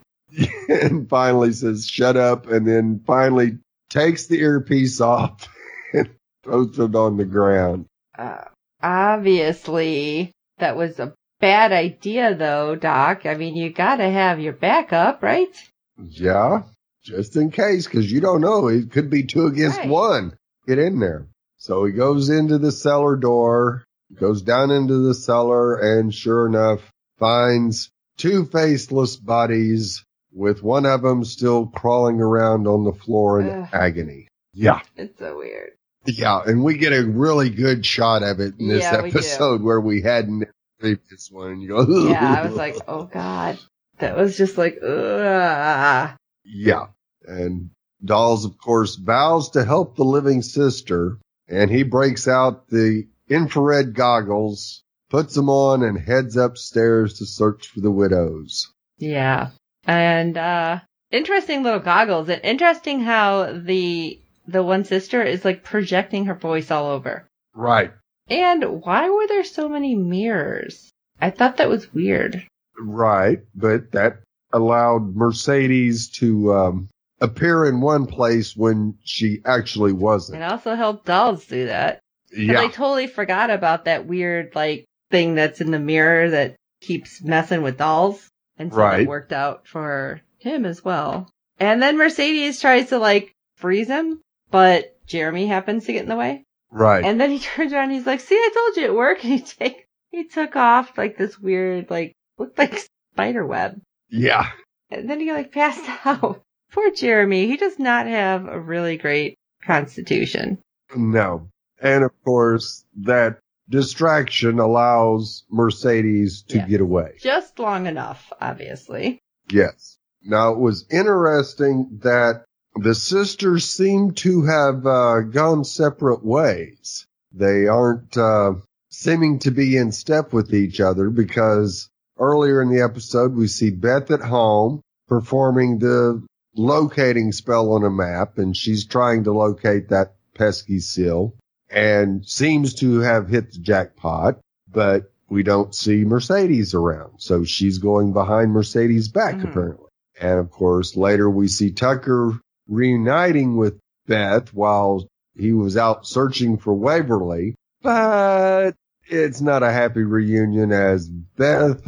[0.68, 2.48] and finally says, shut up.
[2.48, 3.60] And then finally
[3.90, 5.48] takes the earpiece off
[5.94, 6.10] and
[6.44, 7.86] throws it on the ground.
[8.18, 8.46] Uh,
[8.82, 13.26] obviously, that was a bad idea, though, Doc.
[13.26, 15.56] I mean, you gotta have your backup, right?
[15.98, 16.64] Yeah,
[17.04, 18.68] just in case, because you don't know.
[18.68, 19.90] It could be two against Right.
[19.90, 20.38] one.
[20.68, 21.28] Get in there.
[21.58, 26.82] So he goes into the cellar door, goes down into the cellar, and sure enough,
[27.18, 33.50] finds two faceless bodies with one of them still crawling around on the floor in
[33.50, 33.70] Ugh.
[33.72, 34.28] agony.
[34.54, 34.82] Yeah.
[34.96, 35.72] It's so weird.
[36.06, 36.42] Yeah.
[36.46, 39.82] And we get a really good shot of it in this Yeah, we episode where
[39.82, 40.48] we hadn't
[40.80, 41.62] previous one.
[41.62, 43.58] You go, Yeah, I was like, oh god.
[44.00, 46.16] That was just like, ugh.
[46.44, 46.88] Yeah.
[47.26, 47.70] And
[48.04, 53.94] Dolls, of course, vows to help the living sister and he breaks out the infrared
[53.94, 58.72] goggles, puts them on and heads upstairs to search for the widows.
[58.98, 59.50] Yeah.
[59.86, 60.80] And, uh,
[61.12, 66.72] interesting little goggles and interesting how the, the one sister is like projecting her voice
[66.72, 67.28] all over.
[67.54, 67.92] Right.
[68.28, 70.90] And why were there so many mirrors?
[71.22, 72.46] I thought that was weird.
[72.80, 73.40] Right.
[73.54, 76.90] But that allowed Mercedes to, um,
[77.22, 80.42] appear in one place when she actually wasn't.
[80.42, 82.00] It also helped dolls do that.
[82.36, 82.60] Yeah.
[82.62, 87.62] I totally forgot about that weird like thing that's in the mirror that keeps messing
[87.62, 88.28] with dolls.
[88.58, 89.02] And so Right.
[89.02, 91.30] it worked out for him as well.
[91.60, 94.20] And then Mercedes tries to like freeze him,
[94.52, 96.44] but Jeremy happens to get in the way.
[96.72, 97.06] Right.
[97.06, 99.24] And then he turns around and he's like, see, I told you it worked.
[99.24, 102.78] And he take, he took off like this weird, like, looked like
[103.14, 103.80] spider web.
[104.10, 104.50] yeah.
[104.92, 106.42] And then he like passed out.
[106.76, 107.48] Poor Jeremy.
[107.48, 110.58] He does not have a really great constitution.
[110.94, 111.48] No.
[111.82, 116.68] And of course, that distraction allows Mercedes to Yeah.
[116.68, 117.14] get away.
[117.22, 119.20] Just long enough, obviously.
[119.50, 119.98] Yes.
[120.22, 122.44] Now it was interesting that
[122.76, 127.08] the sisters seem to have uh, gone separate ways.
[127.32, 128.56] They aren't uh,
[128.90, 131.88] seeming to be in step with each other because
[132.20, 136.22] earlier in the episode we see Beth at home performing the
[136.56, 141.34] locating spell on a map and she's trying to locate that pesky seal
[141.70, 144.40] and seems to have hit the jackpot,
[144.72, 147.14] but we don't see Mercedes around.
[147.20, 149.50] So she's going behind Mercedes' back Mhm.
[149.50, 149.90] apparently.
[150.22, 152.40] And of course, later we see Tucker
[152.70, 158.76] reuniting with Beth while he was out searching for Waverly, but
[159.08, 161.82] it's not a happy reunion as Beth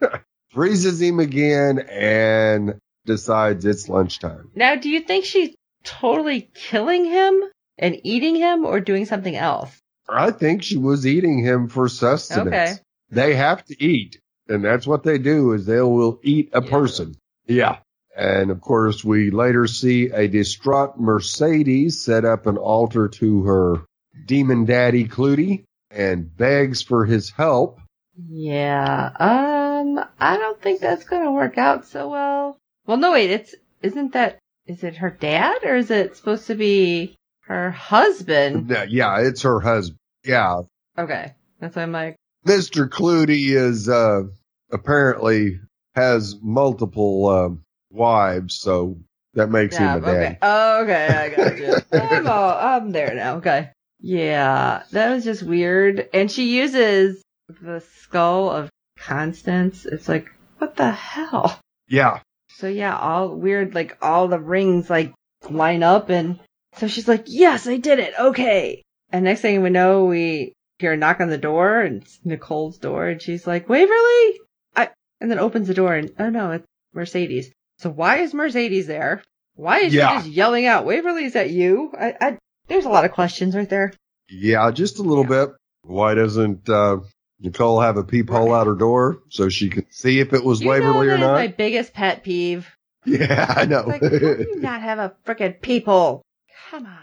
[0.50, 4.50] freezes him again and decides it's lunchtime.
[4.54, 7.42] Now, do you think she's totally killing him
[7.78, 9.76] and eating him or doing something else?
[10.08, 12.48] I think she was eating him for sustenance.
[12.48, 12.74] Okay.
[13.10, 16.70] They have to eat, and that's what they do is they will eat a Yeah.
[16.70, 17.14] person.
[17.46, 17.78] Yeah.
[18.16, 23.84] And of course, we later see a distraught Mercedes set up an altar to her
[24.26, 27.80] demon daddy Clootie and begs for his help.
[28.28, 29.10] Yeah.
[29.18, 32.58] Um, I don't think that's gonna work out so well.
[32.86, 36.54] Well, no, wait, it's, isn't that, is it her dad or is it supposed to
[36.54, 38.70] be her husband?
[38.70, 39.98] Yeah, Yeah, it's her husband.
[40.24, 40.62] Yeah.
[40.98, 41.34] Okay.
[41.60, 42.16] That's why I'm like,
[42.46, 42.88] Mr.
[42.88, 44.22] Clootie is, uh,
[44.70, 45.60] apparently
[45.94, 48.96] has multiple, um, wives, so
[49.34, 50.26] that makes yeah, him a daddy.
[50.26, 50.38] okay.
[50.42, 51.76] Oh, okay, I got you.
[51.92, 53.36] I'm all, I'm there now.
[53.36, 53.70] Okay.
[54.00, 56.08] Yeah, that was just weird.
[56.12, 59.86] And she uses the skull of Constance.
[59.86, 61.58] It's like, what the hell?
[61.88, 62.20] Yeah.
[62.56, 65.12] So yeah, all weird, like all the rings like
[65.50, 66.38] line up and
[66.76, 68.14] so she's like, yes, I did it.
[68.18, 68.82] Okay.
[69.10, 72.78] And next thing we know, we hear a knock on the door and it's Nicole's
[72.78, 74.40] door and she's like, Waverly?
[74.74, 74.88] I,
[75.20, 77.50] and then opens the door and, oh no, it's Mercedes.
[77.78, 79.22] So why is Mercedes there?
[79.54, 80.08] Why is Yeah.
[80.10, 81.92] she just yelling out, Waverly, is that you?
[81.98, 82.38] I, I,
[82.68, 83.92] there's a lot of questions right there.
[84.30, 85.50] Yeah, just a little bit.
[85.82, 86.98] Why doesn't, uh,
[87.42, 90.68] Nicole have a peephole out her door so she could see if it was You
[90.68, 91.34] Waverly or not?
[91.34, 92.68] my biggest pet peeve.
[93.04, 93.82] Yeah, I know.
[93.86, 96.22] Like, how do you not have a freaking peephole?
[96.70, 96.98] Come on.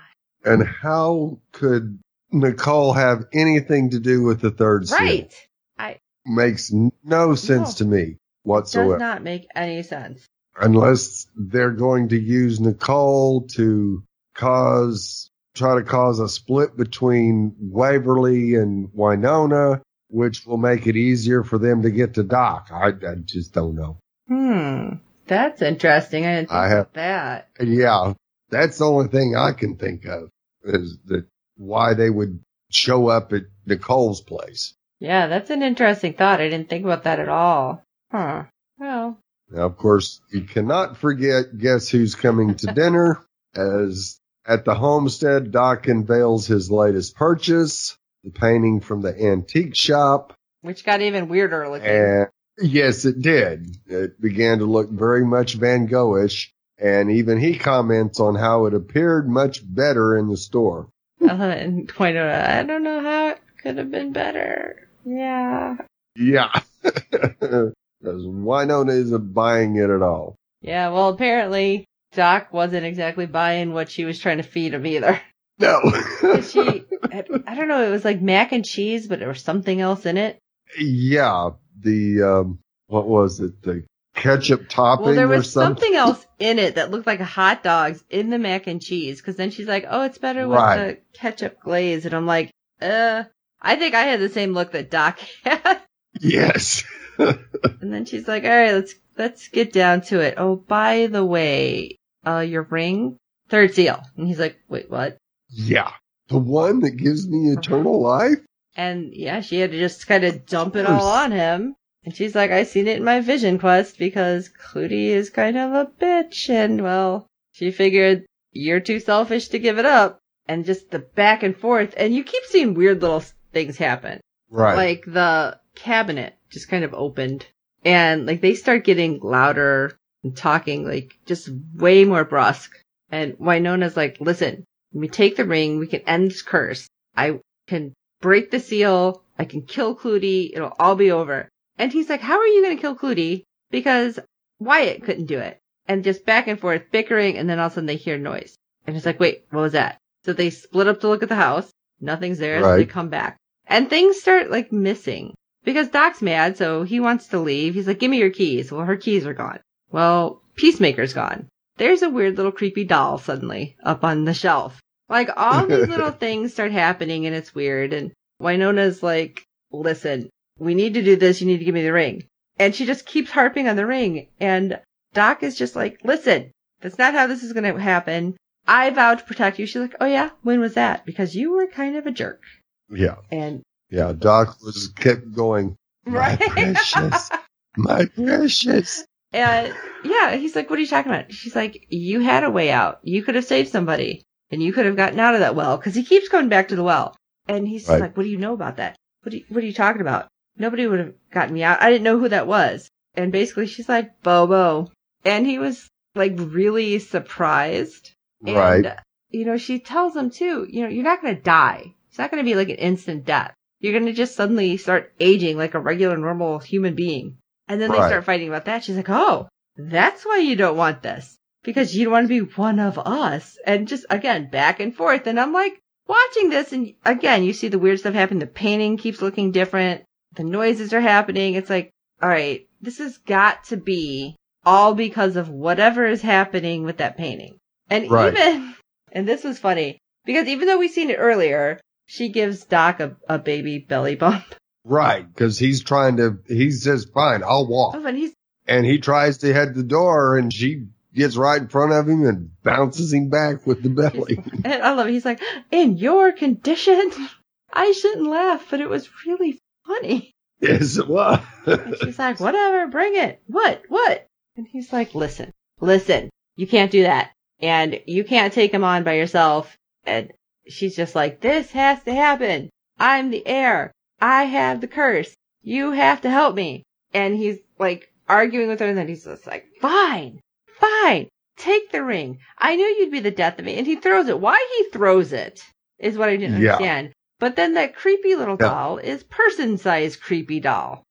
[0.45, 1.99] and how could
[2.31, 4.89] Nicole have anything to do with the third?
[4.91, 5.33] Right.
[5.77, 6.71] I, Makes
[7.03, 7.85] no sense No.
[7.85, 8.97] to me does whatsoever.
[8.97, 10.25] not make any sense.
[10.59, 14.03] Unless they're going to use Nicole to
[14.35, 21.43] cause, try to cause a split between Waverly and Wynonna, which will make it easier
[21.43, 22.69] for them to get to Doc.
[22.71, 23.97] I, I just don't know.
[24.27, 24.95] Hmm.
[25.27, 26.25] That's interesting.
[26.25, 27.47] I didn't think I have- about that.
[27.61, 28.13] Yeah,
[28.49, 30.29] that's the only thing I can think of
[30.63, 31.25] is that
[31.57, 32.39] why they would
[32.71, 34.73] show up at Nicole's place.
[34.99, 36.41] Yeah, that's an interesting thought.
[36.41, 37.83] I didn't think about that at all.
[38.11, 38.43] Huh.
[38.79, 39.17] Well,
[39.51, 43.23] Now, of course, you cannot forget guess who's coming to dinner
[43.55, 50.33] as at the homestead, Doc unveils his latest purchase, the painting from the antique shop.
[50.61, 51.87] which got even weirder looking.
[51.87, 52.27] And
[52.61, 53.77] yes, it did.
[53.87, 56.49] It began to look very much Van Goghish.
[56.77, 60.87] And even he comments on how it appeared much better in the store.
[61.21, 64.87] Uh, and pointed out, I don't know how it could have been better.
[65.05, 65.75] Yeah.
[66.15, 66.51] Yeah.
[68.01, 70.37] Because Wynonna isn't buying it at all.
[70.61, 75.21] Yeah, well, apparently Doc wasn't exactly buying what she was trying to feed him either.
[75.59, 75.81] No.
[76.41, 79.79] she, I I don't know, it was like mac and cheese, but there was something
[79.81, 80.39] else in it.
[80.77, 81.49] yeah.
[81.81, 83.61] The, um, what was it?
[83.61, 85.81] The ketchup topping Well, there or was something.
[85.81, 89.21] something else in it that looked like hot dogs in the mac and cheese.
[89.21, 90.77] Cause then she's like, oh, it's better with Right.
[91.13, 92.05] the ketchup glaze.
[92.05, 93.23] And I'm like, uh,
[93.61, 95.79] I think I had the same look that Doc had.
[96.19, 96.83] Yes.
[97.19, 100.35] And then she's like, all right, let's, let's get down to it.
[100.37, 103.17] Oh, by the way, uh, your ring,
[103.49, 104.01] third seal.
[104.17, 105.17] And he's like, wait, what?
[105.49, 105.91] Yeah.
[106.29, 108.39] The one that gives me eternal life?
[108.75, 111.75] And yeah, she had to just kind of dump it all on him.
[112.05, 115.73] And she's like, I seen it in my vision quest because Clootie is kind of
[115.73, 116.49] a bitch.
[116.49, 120.19] And well, she figured you're too selfish to give it up.
[120.47, 121.93] And just the back and forth.
[121.97, 124.21] And you keep seeing weird little things happen.
[124.49, 124.75] Right.
[124.75, 127.45] Like the cabinet just kind of opened
[127.85, 132.75] and like they start getting louder and talking like just way more brusque.
[133.11, 136.87] And Wynonna's like, listen, when we take the ring, we can end this curse.
[137.15, 139.23] I can break the seal.
[139.37, 140.51] I can kill Clootie.
[140.53, 141.49] It'll all be over.
[141.77, 143.43] And he's like, how are you going to kill Clootie?
[143.71, 144.19] Because
[144.59, 145.59] Wyatt couldn't do it.
[145.87, 147.37] And just back and forth bickering.
[147.37, 148.55] And then all of a sudden they hear noise.
[148.85, 149.97] And it's like, wait, what was that?
[150.25, 151.69] So they split up to look at the house.
[152.01, 152.61] Nothing's there.
[152.61, 153.37] So they come back
[153.69, 156.57] and things start like missing because Doc's mad.
[156.57, 157.75] So he wants to leave.
[157.75, 158.71] He's like, give me your keys.
[158.71, 159.59] Well, her keys are gone.
[159.91, 161.47] Well, Peacemaker's gone.
[161.79, 164.79] There's a weird little creepy doll suddenly up on the shelf.
[165.07, 167.93] Like all these little things start happening and it's weird.
[167.93, 168.11] And
[168.41, 171.41] Wynonna's like, listen, we need to do this.
[171.41, 172.25] You need to give me the ring.
[172.57, 174.27] And she just keeps harping on the ring.
[174.39, 174.79] And
[175.13, 178.35] Doc is just like, listen, that's not how this is going to happen.
[178.67, 179.65] I vow to protect you.
[179.65, 181.05] She's like, oh yeah, when was that?
[181.05, 182.43] Because you were kind of a jerk.
[182.91, 183.15] yeah.
[183.31, 184.11] And Yeah.
[184.11, 187.29] Doc was kept going, my precious,
[187.77, 189.05] my precious.
[189.31, 191.31] And yeah, he's like, what are you talking about?
[191.33, 192.99] She's like, you had a way out.
[193.03, 195.95] You could have saved somebody and you could have gotten out of that well because
[195.95, 197.15] he keeps going back to the well.
[197.47, 198.01] And he's Right.
[198.01, 198.95] like, what do you know about that?
[199.23, 200.27] What, do you, what are you talking about?
[200.57, 201.81] Nobody would have gotten me out.
[201.81, 202.89] I didn't know who that was.
[203.15, 204.91] And basically she's like, Bobo.
[205.25, 208.11] And he was like really surprised.
[208.45, 208.95] And, Right.
[209.29, 211.93] you know, she tells him too, you know, you're not going to die.
[212.09, 213.53] It's not going to be like an instant death.
[213.79, 217.37] You're going to just suddenly start aging like a regular, normal human being.
[217.69, 218.83] And then they start fighting about that.
[218.83, 221.37] She's like, oh, that's why you don't want this.
[221.63, 223.57] Because you don't want to be one of us.
[223.65, 225.27] And just, again, back and forth.
[225.27, 228.39] And I'm like, watching this, and again, you see the weird stuff happen.
[228.39, 230.03] The painting keeps looking different.
[230.35, 231.53] The noises are happening.
[231.53, 236.83] It's like, all right, this has got to be all because of whatever is happening
[236.83, 237.57] with that painting.
[237.89, 238.33] And Right.
[238.33, 238.75] even,
[239.11, 243.15] and this was funny, because even though we've seen it earlier, she gives Doc a,
[243.27, 244.43] a baby belly bump.
[244.83, 245.25] Right.
[245.35, 247.95] Cause he's trying to, he says, fine, I'll walk.
[247.95, 248.33] Oh, and he's,
[248.67, 252.25] And he tries to head the door and she gets right in front of him
[252.25, 254.37] and bounces him back with the belly.
[254.63, 255.11] and I love it.
[255.13, 257.11] He's like, in your condition,
[257.73, 260.33] I shouldn't laugh, but it was really funny.
[260.59, 261.39] yes, it was.
[261.65, 263.41] And she's like, whatever, bring it.
[263.47, 263.83] What?
[263.89, 264.25] What?
[264.55, 267.31] And he's like, listen, listen, you can't do that.
[267.61, 269.77] And you can't take him on by yourself.
[270.05, 270.31] And
[270.67, 272.69] she's just like, this has to happen.
[272.99, 273.91] I'm the heir.
[274.21, 275.33] I have the curse.
[275.61, 276.83] You have to help me.
[277.13, 280.39] And he's like arguing with her and then he's just like, fine,
[280.79, 281.27] fine,
[281.57, 282.39] take the ring.
[282.57, 283.75] I knew you'd be the death of me.
[283.77, 284.39] And he throws it.
[284.39, 285.63] Why he throws it
[285.97, 286.73] is what I didn't Yeah.
[286.73, 287.13] understand.
[287.39, 288.67] But then that creepy little Yeah.
[288.69, 291.03] doll is person sized creepy doll.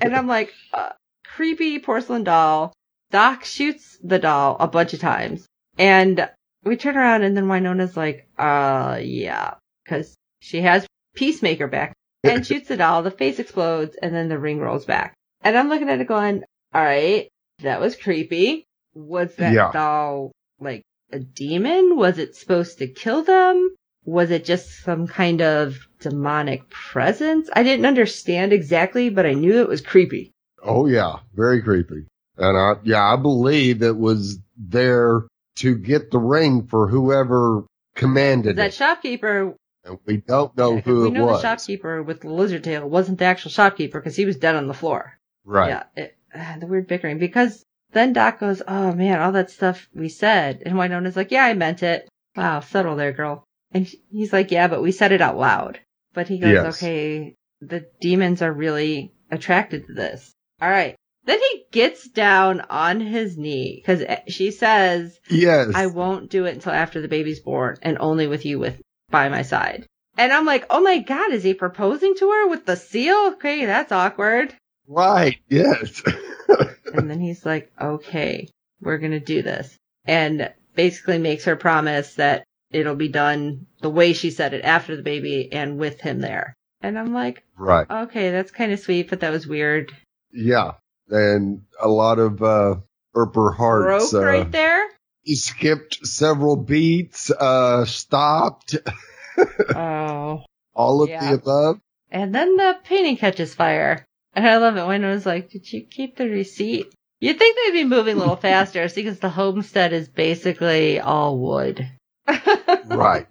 [0.00, 0.90] And I'm like, uh,
[1.36, 2.72] creepy porcelain doll.
[3.10, 5.46] Doc shoots the doll a bunch of times.
[5.78, 6.28] And
[6.64, 9.54] we turn around and then Wynonna's like, uh, yeah.
[9.86, 11.92] Cause she has Peacemaker back
[12.24, 13.02] and shoots the doll.
[13.02, 15.14] The face explodes and then the ring rolls back.
[15.42, 16.42] And I'm looking at it going,
[16.74, 17.28] alright,
[17.62, 18.64] that was creepy.
[18.94, 19.70] Was that Yeah.
[19.72, 20.82] doll like
[21.12, 21.96] a demon?
[21.96, 23.74] Was it supposed to kill them?
[24.06, 27.48] Was it just some kind of demonic presence?
[27.52, 30.30] I didn't understand exactly, but I knew it was creepy.
[30.62, 32.06] oh yeah, very creepy.
[32.38, 35.22] And I, yeah, I believe it was there
[35.56, 38.74] to get the ring for whoever commanded That it.
[38.74, 41.42] shopkeeper, And we don't know who we know was.
[41.42, 44.66] the shopkeeper with the lizard tail wasn't the actual shopkeeper because he was dead on
[44.66, 45.18] the floor.
[45.44, 45.68] Right.
[45.68, 47.62] Yeah, it, uh, the weird bickering because
[47.92, 51.54] then Doc goes, "Oh man, all that stuff we said," and Wynonna's like, "Yeah, I
[51.54, 53.44] meant it." Wow, subtle there, girl.
[53.72, 55.80] And he's like, "Yeah, but we said it out loud."
[56.14, 56.76] But he goes, Yes.
[56.82, 60.96] "Okay, the demons are really attracted to this." All right.
[61.26, 65.70] Then he gets down on his knee because she says, Yes.
[65.74, 68.78] I won't do it until after the baby's born and only with you with
[69.14, 69.86] by my side.
[70.18, 73.34] And I'm like, oh my god, is he proposing to her with the seal?
[73.34, 74.52] Okay, that's awkward.
[74.88, 75.38] right.
[75.48, 76.02] Yes.
[76.96, 78.48] And then he's like, okay,
[78.80, 79.76] we're gonna do this.
[80.04, 84.94] And basically makes her promise that it'll be done the way she said it after
[84.94, 86.54] the baby and with him there.
[86.82, 87.90] And I'm like, right.
[87.90, 89.92] okay, that's kind of sweet, but that was weird.
[90.32, 90.72] Yeah.
[91.08, 92.76] and a lot of uh
[93.16, 94.10] Earper hearts.
[94.12, 94.86] Broke uh, right there.
[95.24, 98.76] He skipped several beats, uh stopped,
[99.74, 100.44] Oh.
[100.74, 101.28] all of Yeah.
[101.30, 101.80] the above.
[102.10, 104.04] And then the painting catches fire.
[104.34, 106.92] And I love it when it was like, did you keep the receipt?
[107.20, 111.88] You'd think they'd be moving a little faster because the homestead is basically all wood.
[112.86, 113.26] Right.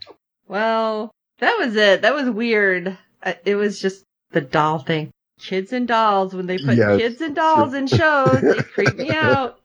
[0.48, 2.02] Well, that was it.
[2.02, 2.98] That was weird.
[3.46, 5.12] It was just the doll thing.
[5.40, 7.00] Kids and dolls, when they put Yes.
[7.00, 9.60] kids and dolls in shows, they creep me out.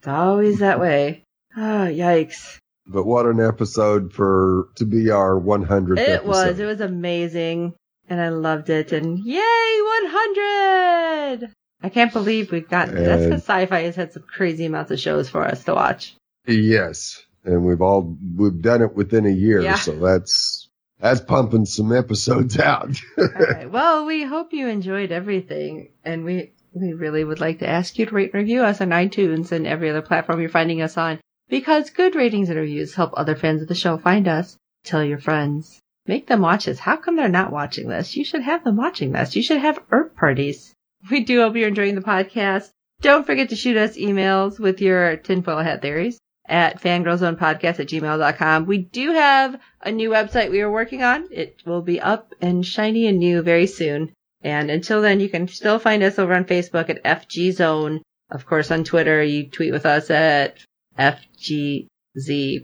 [0.00, 1.24] It's always that way.
[1.54, 2.56] Oh, yikes.
[2.86, 6.26] But what an episode for to be our 100th It episode.
[6.26, 6.58] was.
[6.58, 7.74] It was amazing.
[8.08, 8.92] And I loved it.
[8.92, 11.52] And yay, 100!
[11.82, 15.28] I can't believe we've gotten, that's because sci-fi has had some crazy amounts of shows
[15.28, 16.14] for us to watch.
[16.46, 19.76] Yes, and we've all we've done it within a year, Yeah.
[19.76, 22.98] so that's that's pumping some episodes out.
[23.18, 23.70] All right.
[23.70, 28.06] Well, we hope you enjoyed everything, and we we really would like to ask you
[28.06, 31.20] to rate and review us on iTunes and every other platform you're finding us on,
[31.48, 34.56] because good ratings and reviews help other fans of the show find us.
[34.84, 35.80] Tell your friends.
[36.06, 36.78] Make them watch us.
[36.78, 38.16] How come they're not watching this?
[38.16, 39.36] You should have them watching this.
[39.36, 40.74] You should have Earp parties.
[41.10, 42.70] We do hope you're enjoying the podcast.
[43.00, 48.66] Don't forget to shoot us emails with your tinfoil hat theories at fangirlzonepodcast at gmail.com.
[48.66, 51.28] We do have a new website we are working on.
[51.30, 54.12] It will be up and shiny and new very soon.
[54.42, 58.02] And until then, you can still find us over on Facebook at FG Zone.
[58.30, 60.58] Of course, on Twitter, you tweet with us at
[60.98, 61.86] FGZ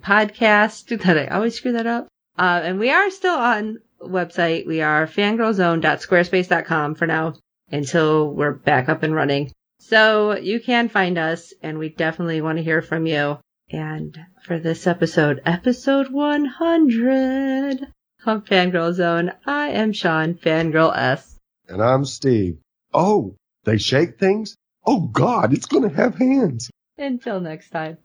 [0.01, 0.99] Podcast.
[1.05, 2.09] That I always screw that up.
[2.39, 4.67] Uh, and we are still on website.
[4.67, 7.35] We are fangirlzone.squarespace.com for now
[7.71, 9.53] until we're back up and running.
[9.81, 13.39] So you can find us and we definitely want to hear from you.
[13.71, 17.87] And for this episode, episode 100
[18.27, 21.36] of Fangirl Zone, I am Sean, Fangirl S.
[21.69, 22.59] and I'm Steve.
[22.93, 24.57] Oh, they shake things?
[24.85, 26.71] Oh God, it's gonna have hands.
[26.99, 27.99] Until next time.